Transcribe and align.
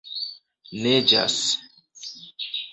Neĝas. 0.85 1.37